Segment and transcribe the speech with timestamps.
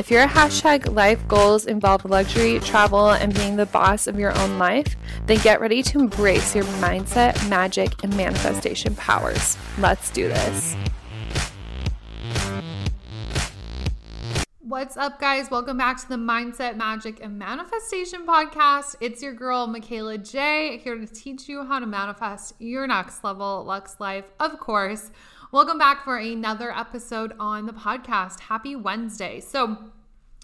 [0.00, 4.58] If your hashtag life goals involve luxury, travel, and being the boss of your own
[4.58, 4.96] life,
[5.26, 9.58] then get ready to embrace your mindset, magic, and manifestation powers.
[9.76, 10.74] Let's do this.
[14.60, 15.50] What's up, guys?
[15.50, 18.96] Welcome back to the Mindset, Magic, and Manifestation podcast.
[19.02, 23.64] It's your girl, Michaela J, here to teach you how to manifest your next level
[23.64, 25.10] Lux life, of course.
[25.52, 28.38] Welcome back for another episode on the podcast.
[28.38, 29.40] Happy Wednesday.
[29.40, 29.78] So,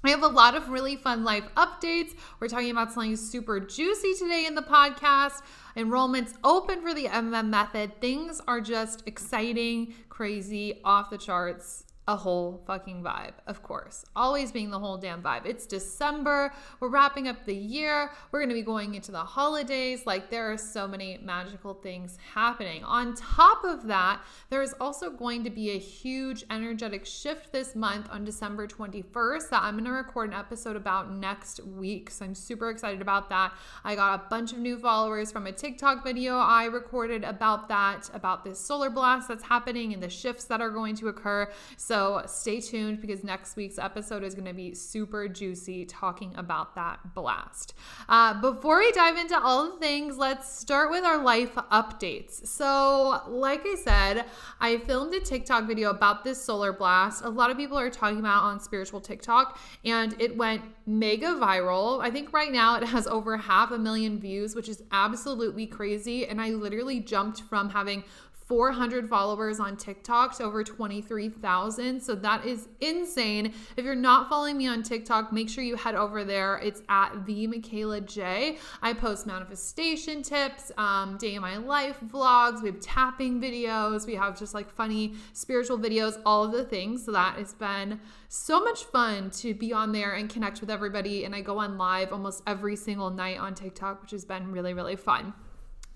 [0.02, 2.17] I have a lot of really fun life updates.
[2.41, 5.42] We're talking about something super juicy today in the podcast.
[5.77, 8.00] Enrollment's open for the MM method.
[8.00, 14.05] Things are just exciting, crazy, off the charts a whole fucking vibe, of course.
[14.15, 15.45] Always being the whole damn vibe.
[15.45, 16.53] It's December.
[16.79, 18.12] We're wrapping up the year.
[18.31, 20.07] We're going to be going into the holidays.
[20.07, 22.84] Like, there are so many magical things happening.
[22.84, 27.75] On top of that, there is also going to be a huge energetic shift this
[27.75, 32.11] month on December 21st that I'm going to record an episode about next week.
[32.11, 33.53] So, I'm super excited about that.
[33.83, 38.09] I got a bunch of new followers from a TikTok video I recorded about that,
[38.15, 41.51] about this solar blast that's happening and the shifts that are going to occur.
[41.77, 46.34] So, so stay tuned because next week's episode is going to be super juicy talking
[46.36, 47.72] about that blast.
[48.06, 52.47] Uh, before we dive into all the things, let's start with our life updates.
[52.47, 54.27] So, like I said,
[54.61, 57.25] I filmed a TikTok video about this solar blast.
[57.25, 62.03] A lot of people are talking about on spiritual TikTok, and it went mega viral.
[62.03, 66.26] I think right now it has over half a million views, which is absolutely crazy.
[66.26, 68.04] And I literally jumped from having
[68.47, 72.01] 400 followers on TikTok to over 23,000.
[72.01, 73.53] So that is insane.
[73.77, 76.59] If you're not following me on TikTok, make sure you head over there.
[76.59, 78.59] It's at the Michaela J.
[78.83, 82.62] I post manifestation tips, um, day in my life vlogs.
[82.62, 84.07] We have tapping videos.
[84.07, 87.05] We have just like funny spiritual videos, all of the things.
[87.05, 91.25] So that has been so much fun to be on there and connect with everybody.
[91.25, 94.73] And I go on live almost every single night on TikTok, which has been really,
[94.73, 95.34] really fun.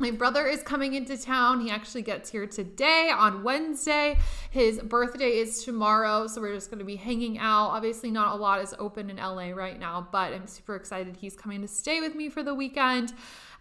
[0.01, 1.61] My brother is coming into town.
[1.61, 4.17] He actually gets here today on Wednesday.
[4.51, 7.67] His birthday is tomorrow, so we're just going to be hanging out.
[7.67, 11.37] Obviously, not a lot is open in LA right now, but I'm super excited he's
[11.37, 13.13] coming to stay with me for the weekend.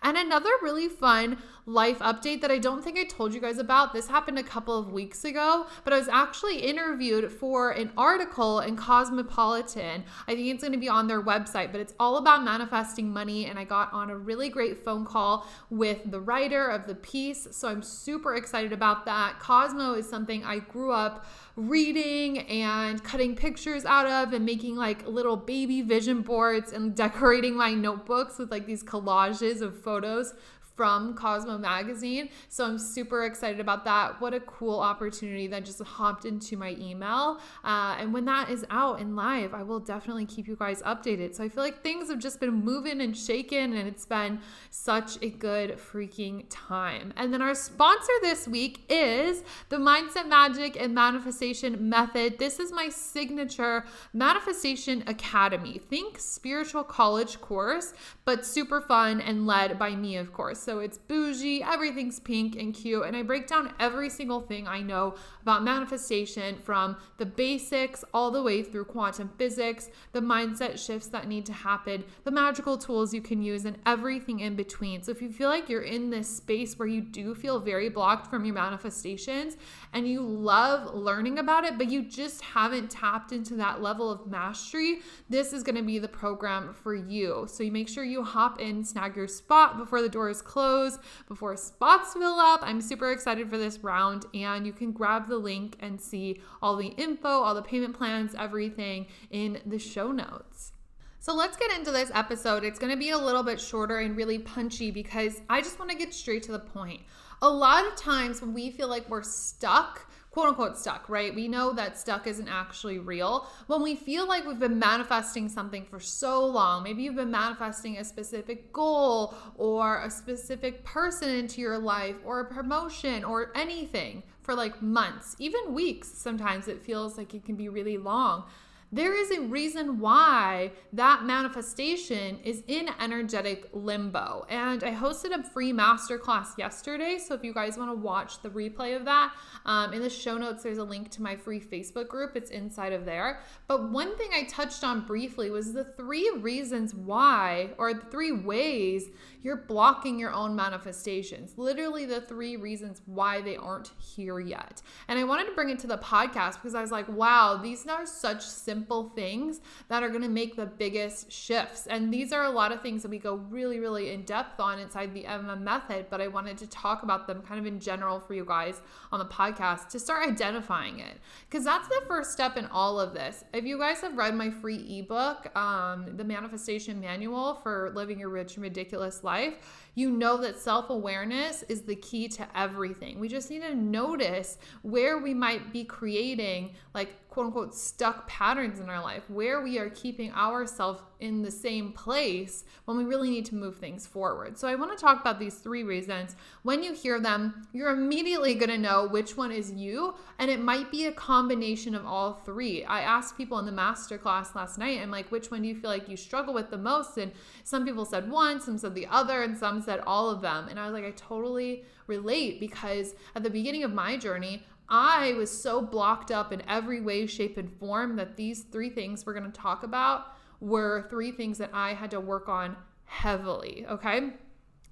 [0.01, 3.93] And another really fun life update that I don't think I told you guys about.
[3.93, 8.59] This happened a couple of weeks ago, but I was actually interviewed for an article
[8.61, 10.03] in Cosmopolitan.
[10.27, 13.45] I think it's going to be on their website, but it's all about manifesting money.
[13.45, 17.47] And I got on a really great phone call with the writer of the piece.
[17.51, 19.39] So I'm super excited about that.
[19.39, 21.25] Cosmo is something I grew up
[21.59, 27.53] reading and cutting pictures out of and making like little baby vision boards and decorating
[27.53, 30.33] my notebooks with like these collages of photos
[30.79, 32.29] from Cosmo Magazine.
[32.47, 34.21] So I'm super excited about that.
[34.21, 37.41] What a cool opportunity that just hopped into my email.
[37.65, 41.35] Uh, and when that is out and live, I will definitely keep you guys updated.
[41.35, 45.21] So I feel like things have just been moving and shaking, and it's been such
[45.21, 47.11] a good freaking time.
[47.17, 52.39] And then our sponsor this week is the Mindset Magic and Manifestation Method.
[52.39, 55.81] This is my signature Manifestation Academy.
[55.89, 60.68] Think spiritual college course, but super fun and led by me, of course.
[60.69, 63.03] So it's bougie, everything's pink and cute.
[63.03, 68.29] And I break down every single thing I know about manifestation from the basics all
[68.29, 73.15] the way through quantum physics, the mindset shifts that need to happen, the magical tools
[73.15, 75.01] you can use, and everything in between.
[75.01, 78.27] So if you feel like you're in this space where you do feel very blocked
[78.27, 79.57] from your manifestations
[79.93, 84.27] and you love learning about it, but you just haven't tapped into that level of
[84.27, 84.99] mastery,
[85.29, 87.47] this is going to be the program for you.
[87.49, 90.58] So you make sure you hop in, snag your spot before the door is close
[90.59, 92.59] close, before spots fill up.
[92.63, 96.75] I'm super excited for this round, and you can grab the link and see all
[96.75, 100.73] the info, all the payment plans, everything in the show notes.
[101.21, 102.65] So let's get into this episode.
[102.65, 105.91] It's going to be a little bit shorter and really punchy because I just want
[105.91, 107.03] to get straight to the point.
[107.41, 111.33] A lot of times when we feel like we're stuck, quote unquote stuck, right?
[111.33, 113.47] We know that stuck isn't actually real.
[113.67, 117.97] When we feel like we've been manifesting something for so long, maybe you've been manifesting
[117.97, 124.23] a specific goal or a specific person into your life or a promotion or anything
[124.41, 126.07] for like months, even weeks.
[126.07, 128.45] Sometimes it feels like it can be really long
[128.91, 134.45] there is a reason why that manifestation is in energetic limbo.
[134.49, 137.19] And I hosted a free masterclass yesterday.
[137.19, 139.33] So if you guys want to watch the replay of that,
[139.65, 142.35] um, in the show notes, there's a link to my free Facebook group.
[142.35, 143.41] It's inside of there.
[143.67, 148.31] But one thing I touched on briefly was the three reasons why, or the three
[148.31, 149.05] ways
[149.43, 151.53] you're blocking your own manifestations.
[151.57, 154.81] Literally, the three reasons why they aren't here yet.
[155.07, 157.85] And I wanted to bring it to the podcast because I was like, wow, these
[157.87, 158.78] are such simple
[159.15, 161.87] things that are going to make the biggest shifts.
[161.87, 164.79] And these are a lot of things that we go really, really in depth on
[164.79, 166.07] inside the MM method.
[166.09, 168.81] But I wanted to talk about them kind of in general for you guys
[169.11, 171.17] on the podcast to start identifying it
[171.49, 173.43] because that's the first step in all of this.
[173.53, 178.29] If you guys have read my free ebook, um, the Manifestation Manual for Living Your
[178.29, 183.19] Rich and Ridiculous life, you know that self awareness is the key to everything.
[183.19, 188.79] We just need to notice where we might be creating like quote unquote stuck patterns
[188.79, 193.29] in our life, where we are keeping ourselves in the same place when we really
[193.29, 194.57] need to move things forward.
[194.57, 196.35] So, I want to talk about these three reasons.
[196.63, 200.59] When you hear them, you're immediately going to know which one is you, and it
[200.59, 202.83] might be a combination of all three.
[202.85, 205.89] I asked people in the masterclass last night, I'm like, which one do you feel
[205.89, 207.17] like you struggle with the most?
[207.17, 207.31] And
[207.63, 210.67] some people said one, some said the other, and some said all of them.
[210.69, 215.33] And I was like, I totally relate because at the beginning of my journey, I
[215.33, 219.33] was so blocked up in every way, shape, and form that these three things we're
[219.33, 222.75] going to talk about were three things that I had to work on
[223.05, 223.85] heavily.
[223.89, 224.31] Okay.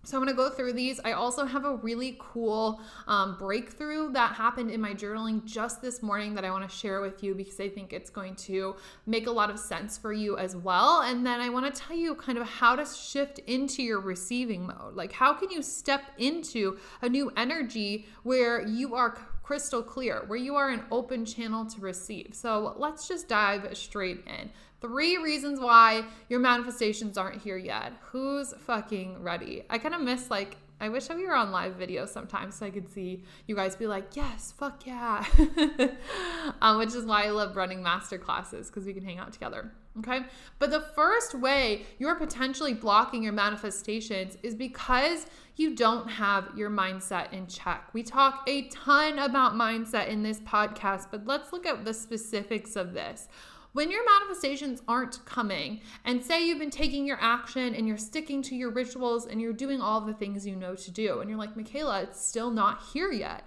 [0.08, 1.02] So I'm to go through these.
[1.04, 6.02] I also have a really cool um, breakthrough that happened in my journaling just this
[6.02, 9.28] morning that I want to share with you because I think it's going to make
[9.28, 11.02] a lot of sense for you as well.
[11.02, 14.68] And then I want to tell you kind of how to shift into your receiving
[14.68, 14.96] mode.
[14.96, 19.18] Like, how can you step into a new energy where you are
[19.48, 22.32] crystal clear, where you are an open channel to receive.
[22.34, 24.50] So let's just dive straight in.
[24.82, 27.94] Three reasons why your manifestations aren't here yet.
[28.12, 29.64] Who's fucking ready?
[29.70, 32.72] I kind of miss like I wish we were on live video sometimes so I
[32.72, 35.26] could see you guys be like, yes, fuck yeah.
[36.62, 39.72] um, which is why I love running master classes because we can hang out together.
[40.00, 40.22] Okay.
[40.60, 46.70] But the first way you're potentially blocking your manifestations is because you don't have your
[46.70, 47.90] mindset in check.
[47.94, 52.76] We talk a ton about mindset in this podcast, but let's look at the specifics
[52.76, 53.28] of this
[53.74, 58.42] when your manifestations aren't coming, and say you've been taking your action and you're sticking
[58.42, 61.38] to your rituals and you're doing all the things you know to do, and you're
[61.38, 63.44] like, Michaela, it's still not here yet.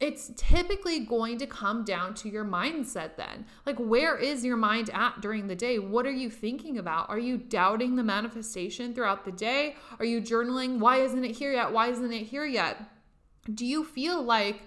[0.00, 3.46] It's typically going to come down to your mindset then.
[3.64, 5.78] Like, where is your mind at during the day?
[5.78, 7.08] What are you thinking about?
[7.08, 9.76] Are you doubting the manifestation throughout the day?
[9.98, 10.78] Are you journaling?
[10.78, 11.72] Why isn't it here yet?
[11.72, 12.82] Why isn't it here yet?
[13.52, 14.62] Do you feel like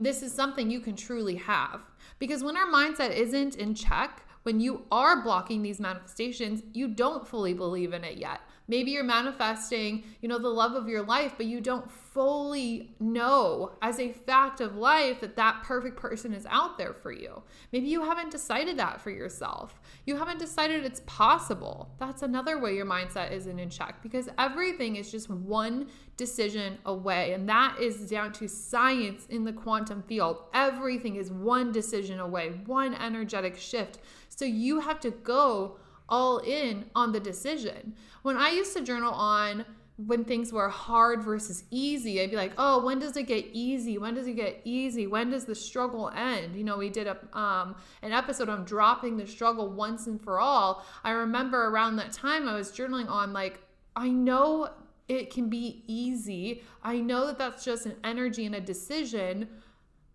[0.00, 1.80] this is something you can truly have?
[2.18, 7.26] Because when our mindset isn't in check, when you are blocking these manifestations, you don't
[7.26, 8.40] fully believe in it yet.
[8.72, 13.72] Maybe you're manifesting, you know, the love of your life, but you don't fully know
[13.82, 17.42] as a fact of life that that perfect person is out there for you.
[17.70, 19.78] Maybe you haven't decided that for yourself.
[20.06, 21.90] You haven't decided it's possible.
[21.98, 27.34] That's another way your mindset isn't in check because everything is just one decision away.
[27.34, 30.44] And that is down to science in the quantum field.
[30.54, 33.98] Everything is one decision away, one energetic shift.
[34.30, 35.76] So you have to go
[36.08, 37.94] all in on the decision.
[38.22, 39.64] When I used to journal on
[40.06, 43.98] when things were hard versus easy, I'd be like, oh, when does it get easy?
[43.98, 45.06] When does it get easy?
[45.06, 46.56] When does the struggle end?
[46.56, 50.40] You know, we did a um, an episode on dropping the struggle once and for
[50.40, 50.84] all.
[51.04, 53.60] I remember around that time I was journaling on like,
[53.94, 54.70] I know
[55.08, 56.62] it can be easy.
[56.82, 59.48] I know that that's just an energy and a decision,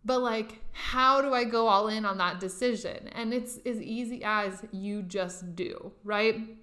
[0.06, 3.10] but like, how do I go all in on that decision?
[3.10, 6.58] And it's as easy as you just do, right?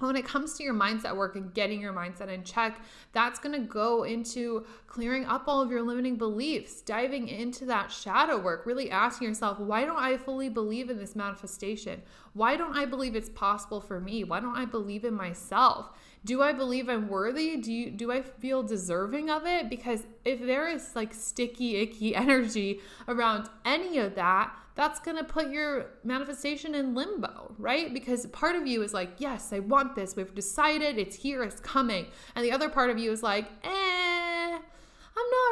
[0.00, 2.80] when it comes to your mindset work and getting your mindset in check,
[3.12, 7.92] that's going to go into clearing up all of your limiting beliefs, diving into that
[7.92, 12.02] shadow work, really asking yourself, why don't I fully believe in this manifestation?
[12.32, 14.24] Why don't I believe it's possible for me?
[14.24, 15.90] Why don't I believe in myself?
[16.24, 17.56] Do I believe I'm worthy?
[17.56, 19.70] Do you do I feel deserving of it?
[19.70, 25.24] Because if there is like sticky, icky energy around any of that, that's going to
[25.24, 27.92] put your manifestation in limbo, right?
[27.92, 30.16] Because part of you is like, yes, I want this.
[30.16, 32.06] We've decided it's here, it's coming.
[32.34, 33.79] And the other part of you is like, eh,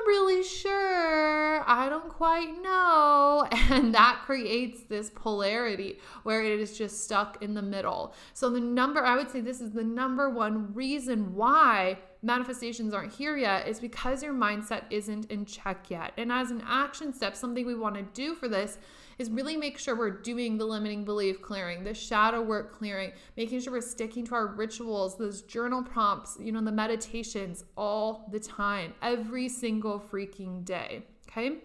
[0.08, 1.62] really sure.
[1.68, 3.46] I don't quite know.
[3.70, 8.14] And that creates this polarity where it is just stuck in the middle.
[8.32, 13.12] So, the number, I would say this is the number one reason why manifestations aren't
[13.12, 16.12] here yet is because your mindset isn't in check yet.
[16.16, 18.78] And as an action step, something we want to do for this
[19.18, 23.60] is really make sure we're doing the limiting belief clearing, the shadow work clearing, making
[23.60, 28.40] sure we're sticking to our rituals, those journal prompts, you know, the meditations all the
[28.40, 31.02] time, every single freaking day.
[31.28, 31.58] Okay.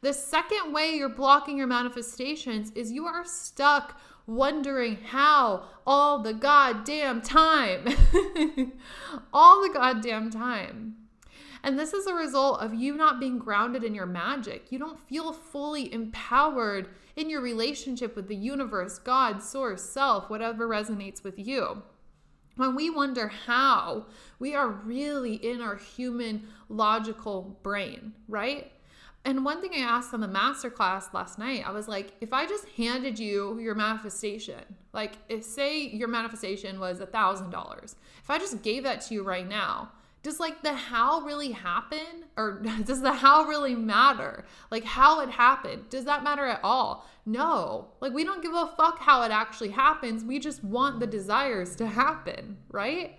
[0.00, 6.34] The second way you're blocking your manifestations is you are stuck wondering how all the
[6.34, 7.88] goddamn time.
[9.32, 10.94] all the goddamn time.
[11.64, 14.70] And this is a result of you not being grounded in your magic.
[14.70, 20.68] You don't feel fully empowered in your relationship with the universe, God, source, self, whatever
[20.68, 21.82] resonates with you.
[22.54, 24.06] When we wonder how,
[24.38, 28.70] we are really in our human logical brain, right?
[29.24, 32.46] And one thing I asked on the masterclass last night, I was like, if I
[32.46, 38.30] just handed you your manifestation, like if say your manifestation was a thousand dollars, if
[38.30, 39.90] I just gave that to you right now,
[40.22, 42.24] does like the how really happen?
[42.36, 44.44] Or does the how really matter?
[44.70, 45.90] Like how it happened?
[45.90, 47.06] Does that matter at all?
[47.26, 47.88] No.
[48.00, 50.24] Like we don't give a fuck how it actually happens.
[50.24, 53.18] We just want the desires to happen right?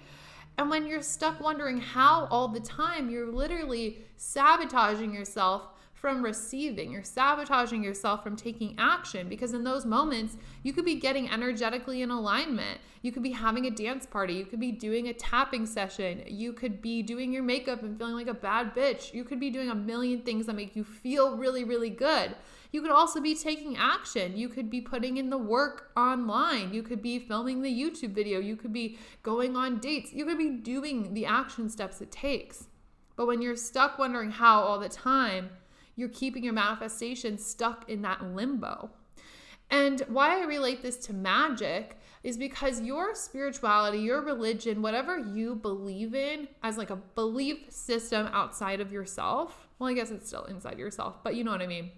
[0.57, 6.91] And when you're stuck wondering how all the time you're literally sabotaging yourself from receiving.
[6.91, 12.01] You're sabotaging yourself from taking action because in those moments, you could be getting energetically
[12.01, 12.79] in alignment.
[13.01, 14.33] You could be having a dance party.
[14.33, 16.23] You could be doing a tapping session.
[16.27, 19.13] You could be doing your makeup and feeling like a bad bitch.
[19.13, 22.35] You could be doing a million things that make you feel really, really good.
[22.71, 24.37] You could also be taking action.
[24.37, 26.73] You could be putting in the work online.
[26.73, 28.39] You could be filming the YouTube video.
[28.39, 30.13] You could be going on dates.
[30.13, 32.67] You could be doing the action steps it takes.
[33.15, 35.49] But when you're stuck wondering how all the time,
[35.99, 38.89] you're keeping your manifestation stuck in that limbo.
[39.69, 45.55] And why I relate this to magic is because your spirituality, your religion, whatever you
[45.55, 50.45] believe in as like a belief system outside of yourself, well, I guess it's still
[50.45, 51.91] inside yourself, but you know what I mean.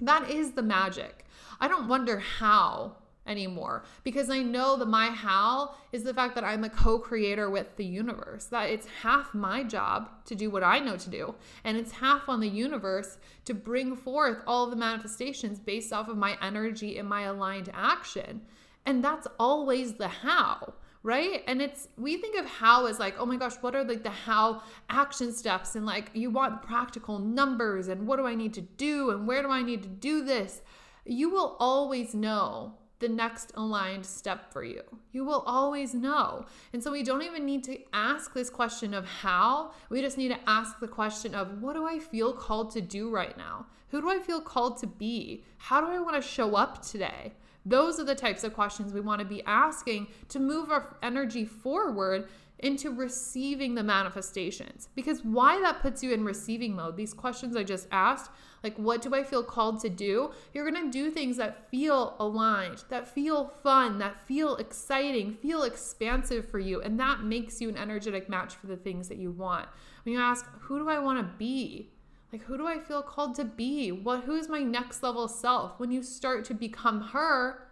[0.00, 1.26] That is the magic.
[1.60, 2.96] I don't wonder how
[3.26, 3.84] anymore.
[4.02, 7.76] Because I know that my how is the fact that I'm a co creator with
[7.76, 11.34] the universe, that it's half my job to do what I know to do,
[11.64, 16.16] and it's half on the universe to bring forth all the manifestations based off of
[16.16, 18.42] my energy and my aligned action.
[18.86, 21.42] And that's always the how right?
[21.46, 24.10] And it's we think of how as like oh my gosh what are like the
[24.10, 28.60] how action steps and like you want practical numbers and what do i need to
[28.60, 30.62] do and where do i need to do this?
[31.06, 34.82] You will always know the next aligned step for you.
[35.12, 36.44] You will always know.
[36.72, 39.72] And so we don't even need to ask this question of how.
[39.88, 43.10] We just need to ask the question of what do I feel called to do
[43.10, 43.66] right now?
[43.88, 45.44] Who do I feel called to be?
[45.56, 47.32] How do I want to show up today?
[47.66, 51.44] Those are the types of questions we want to be asking to move our energy
[51.44, 52.28] forward
[52.60, 54.88] into receiving the manifestations.
[54.94, 58.30] Because why that puts you in receiving mode, these questions I just asked,
[58.62, 60.30] like what do I feel called to do?
[60.52, 65.62] You're going to do things that feel aligned, that feel fun, that feel exciting, feel
[65.62, 69.30] expansive for you, and that makes you an energetic match for the things that you
[69.30, 69.66] want.
[70.04, 71.90] When you ask, who do I want to be?
[72.32, 73.90] Like who do I feel called to be?
[73.90, 75.80] What who is my next level self?
[75.80, 77.66] When you start to become her,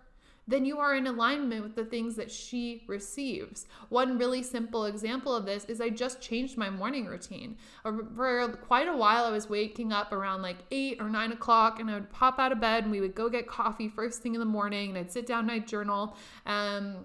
[0.49, 3.67] then you are in alignment with the things that she receives.
[3.90, 7.59] One really simple example of this is I just changed my morning routine.
[7.83, 11.90] For quite a while, I was waking up around like eight or nine o'clock, and
[11.90, 14.40] I would pop out of bed and we would go get coffee first thing in
[14.40, 16.17] the morning, and I'd sit down and I'd journal.
[16.47, 17.05] Um,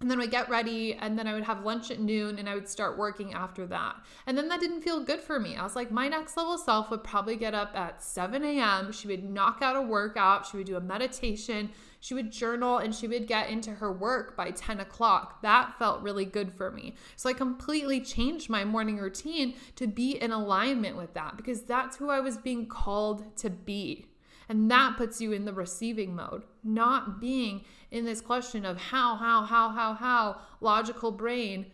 [0.00, 2.48] and then I would get ready, and then I would have lunch at noon, and
[2.48, 3.96] I would start working after that.
[4.26, 5.56] And then that didn't feel good for me.
[5.56, 8.92] I was like, my next level self would probably get up at 7 a.m.
[8.92, 11.68] She would knock out a workout, she would do a meditation,
[12.00, 15.42] she would journal, and she would get into her work by 10 o'clock.
[15.42, 16.94] That felt really good for me.
[17.14, 21.96] So I completely changed my morning routine to be in alignment with that because that's
[21.96, 24.06] who I was being called to be.
[24.48, 29.14] And that puts you in the receiving mode, not being in this question of how,
[29.14, 31.66] how, how, how, how, logical brain.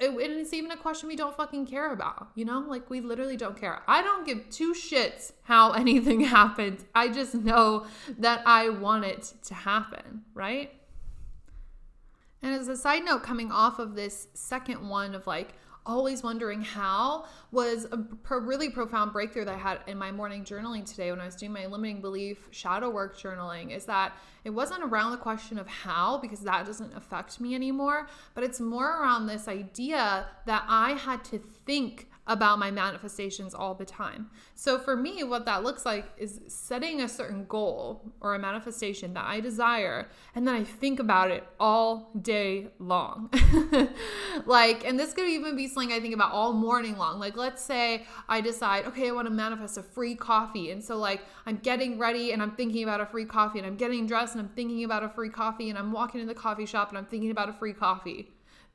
[0.00, 2.60] It, and it's even a question we don't fucking care about, you know?
[2.60, 3.82] Like, we literally don't care.
[3.86, 6.84] I don't give two shits how anything happens.
[6.94, 7.86] I just know
[8.18, 10.72] that I want it to happen, right?
[12.42, 15.54] And as a side note, coming off of this second one of like,
[15.86, 20.44] always wondering how was a pro- really profound breakthrough that I had in my morning
[20.44, 24.12] journaling today when I was doing my limiting belief shadow work journaling is that
[24.44, 28.60] it wasn't around the question of how because that doesn't affect me anymore, but it's
[28.60, 34.30] more around this idea that I had to think about my manifestations all the time.
[34.54, 39.14] So for me, what that looks like is setting a certain goal or a manifestation
[39.14, 43.30] that I desire, and then I think about it all day long.
[44.46, 47.18] like, and this could even be something I think about all morning long.
[47.18, 50.70] Like, let's say I decide, okay, I want to manifest a free coffee.
[50.70, 53.76] And so, like, I'm getting ready and I'm thinking about a free coffee, and I'm
[53.76, 56.66] getting dressed and I'm thinking about a free coffee, and I'm walking in the coffee
[56.66, 58.30] shop and I'm thinking about a free coffee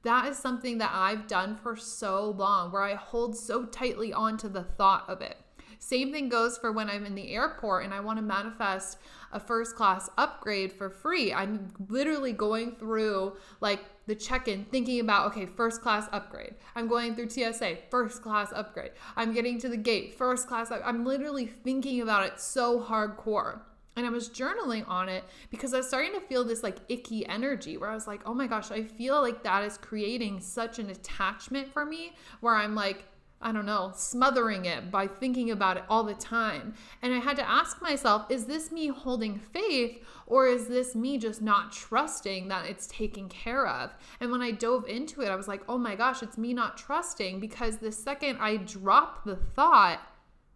[0.05, 4.47] that is something that I've done for so long where I hold so tightly onto
[4.47, 5.35] the thought of it.
[5.79, 8.99] Same thing goes for when I'm in the airport and I want to manifest
[9.31, 11.33] a first class upgrade for free.
[11.33, 16.53] I'm literally going through like the check in, thinking about, okay, first class upgrade.
[16.75, 18.91] I'm going through TSA, first class upgrade.
[19.15, 20.71] I'm getting to the gate, first class.
[20.71, 23.61] I'm literally thinking about it so hardcore
[23.95, 27.25] and I was journaling on it because I was starting to feel this like icky
[27.27, 30.79] energy where I was like, oh my gosh, I feel like that is creating such
[30.79, 33.05] an attachment for me where I'm like,
[33.41, 36.73] I don't know, smothering it by thinking about it all the time.
[37.01, 41.17] And I had to ask myself, is this me holding faith or is this me
[41.17, 43.91] just not trusting that it's taken care of?
[44.19, 46.77] And when I dove into it, I was like, oh my gosh, it's me not
[46.77, 49.99] trusting because the second I drop the thought,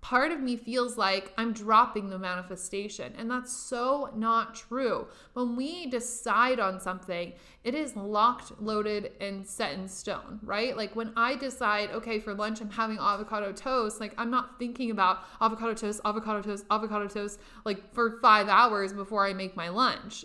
[0.01, 3.13] part of me feels like I'm dropping the manifestation.
[3.17, 5.07] And that's so not true.
[5.33, 10.77] When we decide on something, it is locked, loaded, and set in stone, right?
[10.77, 14.91] Like when I decide, okay, for lunch I'm having avocado toast, like I'm not thinking
[14.91, 19.67] about avocado toast, avocado toast, avocado toast, like for five hours before I make my
[19.69, 20.23] lunch.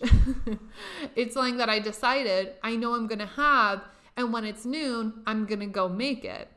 [1.16, 3.82] it's something that I decided I know I'm gonna have.
[4.16, 6.48] And when it's noon, I'm gonna go make it.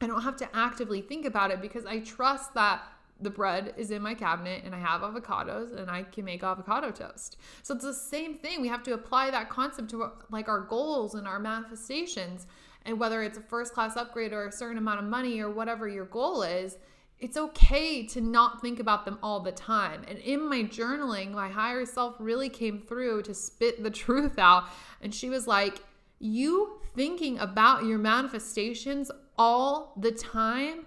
[0.00, 2.82] I don't have to actively think about it because I trust that
[3.20, 6.90] the bread is in my cabinet and I have avocados and I can make avocado
[6.90, 7.36] toast.
[7.62, 8.60] So it's the same thing.
[8.60, 12.46] We have to apply that concept to like our goals and our manifestations.
[12.84, 15.88] And whether it's a first class upgrade or a certain amount of money or whatever
[15.88, 16.78] your goal is,
[17.18, 20.04] it's okay to not think about them all the time.
[20.06, 24.64] And in my journaling, my higher self really came through to spit the truth out.
[25.02, 25.82] And she was like,
[26.20, 30.86] You thinking about your manifestations all the time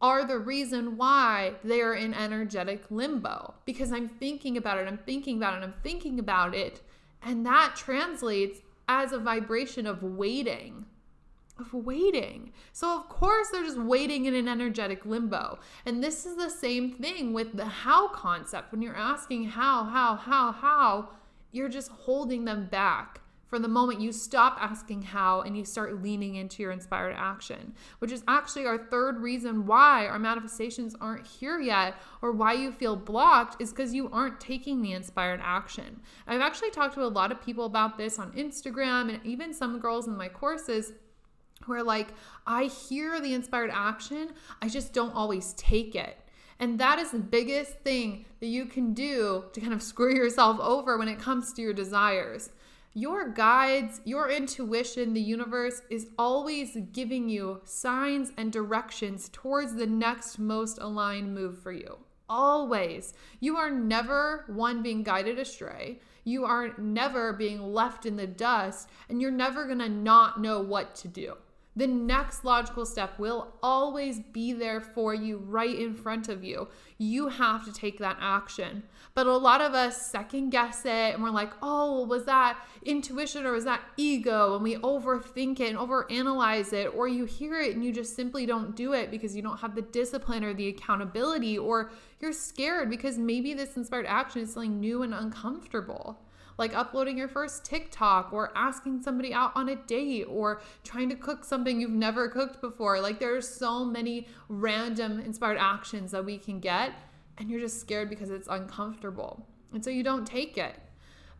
[0.00, 4.98] are the reason why they are in energetic limbo because I'm thinking about it, I'm
[4.98, 6.82] thinking about it, I'm thinking about it.
[7.22, 10.86] And that translates as a vibration of waiting.
[11.58, 12.52] Of waiting.
[12.72, 15.58] So, of course, they're just waiting in an energetic limbo.
[15.84, 18.70] And this is the same thing with the how concept.
[18.70, 21.08] When you're asking how, how, how, how,
[21.50, 26.02] you're just holding them back from the moment you stop asking how and you start
[26.02, 31.26] leaning into your inspired action, which is actually our third reason why our manifestations aren't
[31.26, 36.00] here yet or why you feel blocked is because you aren't taking the inspired action.
[36.26, 39.80] I've actually talked to a lot of people about this on Instagram and even some
[39.80, 40.92] girls in my courses
[41.64, 42.08] who are like,
[42.46, 44.30] I hear the inspired action,
[44.62, 46.18] I just don't always take it.
[46.60, 50.58] And that is the biggest thing that you can do to kind of screw yourself
[50.60, 52.50] over when it comes to your desires
[52.98, 59.86] your guides, your intuition, the universe is always giving you signs and directions towards the
[59.86, 61.96] next most aligned move for you.
[62.28, 63.14] Always.
[63.38, 66.00] You are never one being guided astray.
[66.24, 70.96] You are never being left in the dust, and you're never gonna not know what
[70.96, 71.36] to do
[71.78, 76.66] the next logical step will always be there for you right in front of you.
[76.98, 78.82] You have to take that action.
[79.14, 83.46] But a lot of us second guess it and we're like, oh, was that intuition
[83.46, 84.56] or was that ego?
[84.56, 88.44] And we overthink it and overanalyze it, or you hear it and you just simply
[88.44, 92.90] don't do it because you don't have the discipline or the accountability, or you're scared
[92.90, 96.18] because maybe this inspired action is something new and uncomfortable
[96.58, 101.14] like uploading your first TikTok or asking somebody out on a date or trying to
[101.14, 103.00] cook something you've never cooked before.
[103.00, 106.92] Like there are so many random inspired actions that we can get,
[107.38, 109.46] and you're just scared because it's uncomfortable.
[109.72, 110.74] And so you don't take it.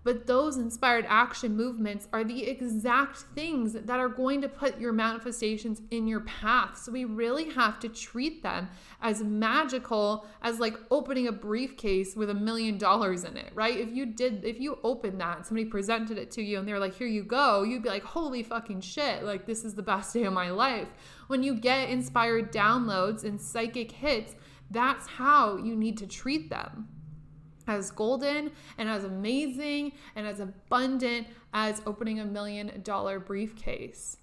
[0.09, 4.91] But those inspired action movements are the exact things that are going to put your
[4.91, 6.79] manifestations in your path.
[6.79, 8.71] So we really have to treat them
[9.03, 13.79] as magical as like opening a briefcase with a million dollars in it, right?
[13.79, 16.95] If you did, if you opened that somebody presented it to you and they're like,
[16.95, 20.25] here you go, you'd be like, holy fucking shit, like this is the best day
[20.25, 20.89] of my life.
[21.27, 24.35] When you get inspired downloads and psychic hits,
[24.71, 26.89] that's how you need to treat them
[27.69, 34.17] as golden and as amazing and as abundant as opening a million dollar briefcase.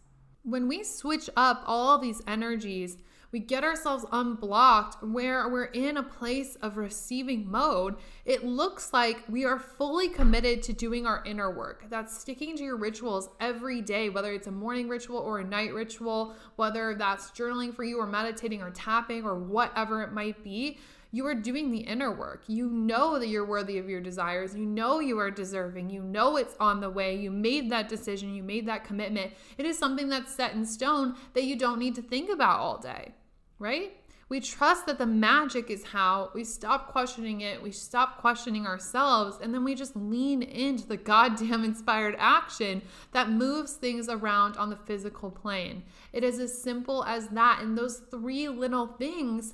[0.44, 2.98] When we switch up all these energies,
[3.36, 9.24] we get ourselves unblocked where we're in a place of receiving mode, it looks like
[9.28, 11.86] we are fully committed to doing our inner work.
[11.90, 15.74] That's sticking to your rituals every day, whether it's a morning ritual or a night
[15.74, 20.78] ritual, whether that's journaling for you or meditating or tapping or whatever it might be
[21.12, 22.44] you are doing the inner work.
[22.48, 24.56] You know that you're worthy of your desires.
[24.56, 25.90] You know you are deserving.
[25.90, 27.16] You know it's on the way.
[27.16, 28.36] You made that decision.
[28.36, 29.34] You made that commitment.
[29.58, 32.78] It is something that's set in stone that you don't need to think about all
[32.78, 33.14] day,
[33.60, 33.94] right?
[34.28, 39.38] We trust that the magic is how we stop questioning it, we stop questioning ourselves,
[39.40, 44.72] and then we just lean into the goddamn inspired action that moves things around on
[44.72, 45.84] the physical plane.
[46.12, 47.60] It is as simple as that.
[47.62, 49.54] And those three little things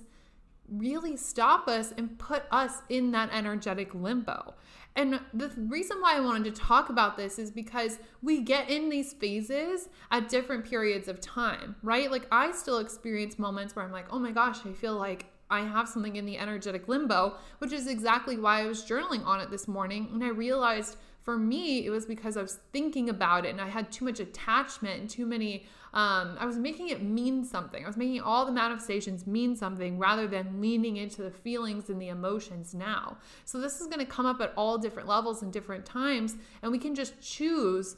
[0.71, 4.55] really stop us and put us in that energetic limbo.
[4.95, 8.89] And the reason why I wanted to talk about this is because we get in
[8.89, 12.12] these phases at different periods of time, right?
[12.12, 15.62] Like I still experience moments where I'm like, oh my gosh, I feel like I
[15.62, 19.51] have something in the energetic limbo, which is exactly why I was journaling on it
[19.51, 20.10] this morning.
[20.13, 23.69] And I realized for me, it was because I was thinking about it and I
[23.69, 27.84] had too much attachment and too many um, I was making it mean something.
[27.84, 32.01] I was making all the manifestations mean something rather than leaning into the feelings and
[32.01, 33.17] the emotions now.
[33.43, 36.71] So this is going to come up at all different levels and different times, and
[36.71, 37.97] we can just choose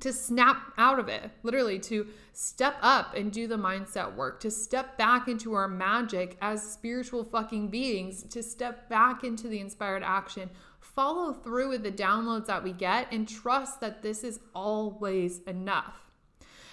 [0.00, 4.50] to snap out of it, literally to step up and do the mindset work, to
[4.50, 10.02] step back into our magic as spiritual fucking beings, to step back into the inspired
[10.02, 10.50] action,
[10.96, 16.10] follow through with the downloads that we get, and trust that this is always enough.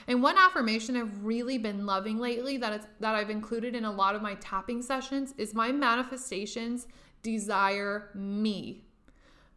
[0.08, 3.92] And one affirmation I've really been loving lately that it's, that I've included in a
[3.92, 6.88] lot of my tapping sessions is my manifestations
[7.22, 8.86] desire me.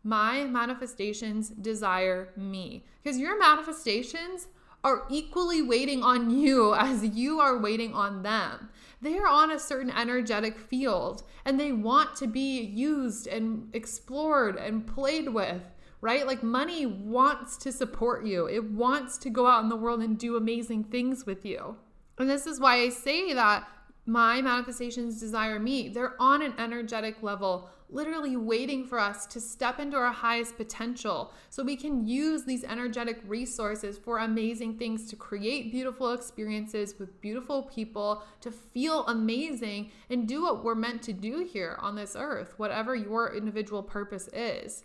[0.04, 2.84] My manifestations desire me.
[3.02, 4.48] Because your manifestations
[4.84, 8.68] are equally waiting on you as you are waiting on them.
[9.02, 14.56] They are on a certain energetic field and they want to be used and explored
[14.56, 15.62] and played with
[16.00, 16.26] right?
[16.26, 20.18] Like money wants to support you, it wants to go out in the world and
[20.18, 21.76] do amazing things with you.
[22.18, 23.66] And this is why I say that
[24.06, 25.88] my manifestations desire me.
[25.88, 31.32] They're on an energetic level, literally waiting for us to step into our highest potential
[31.50, 37.20] so we can use these energetic resources for amazing things to create beautiful experiences with
[37.20, 42.16] beautiful people, to feel amazing, and do what we're meant to do here on this
[42.16, 44.84] earth, whatever your individual purpose is.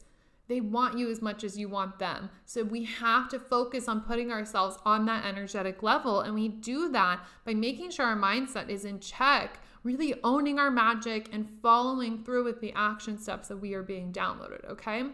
[0.52, 2.30] They want you as much as you want them.
[2.46, 6.20] So we have to focus on putting ourselves on that energetic level.
[6.20, 10.70] And we do that by making sure our mindset is in check, really owning our
[10.70, 14.70] magic and following through with the action steps that we are being downloaded.
[14.70, 15.06] Okay.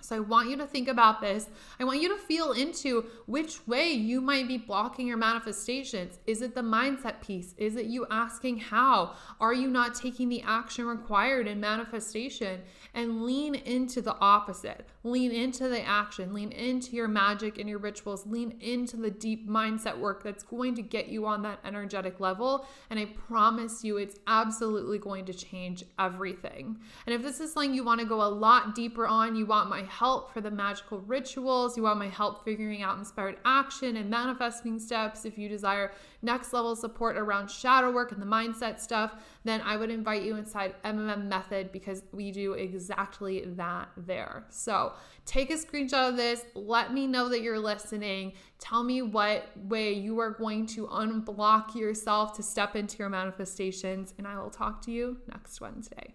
[0.00, 1.48] So I want you to think about this.
[1.78, 6.18] I want you to feel into which way you might be blocking your manifestations.
[6.26, 7.54] Is it the mindset piece?
[7.56, 9.14] Is it you asking how?
[9.40, 12.60] Are you not taking the action required in manifestation?
[12.92, 14.86] And lean into the opposite.
[15.04, 16.34] Lean into the action.
[16.34, 18.26] Lean into your magic and your rituals.
[18.26, 22.66] Lean into the deep mindset work that's going to get you on that energetic level.
[22.90, 26.78] And I promise you, it's absolutely going to change everything.
[27.06, 29.70] And if this is something you want to go a lot deeper on, you want
[29.70, 34.08] my help for the magical rituals, you want my help figuring out inspired action and
[34.08, 39.16] manifesting steps, if you desire next level support around shadow work and the mindset stuff,
[39.44, 44.44] then I would invite you inside MMM Method because we do exactly that there.
[44.50, 44.92] So
[45.26, 46.44] take a screenshot of this.
[46.54, 48.34] Let me know that you're listening.
[48.58, 54.14] Tell me what way you are going to unblock yourself to step into your manifestations,
[54.18, 56.14] and I will talk to you next Wednesday.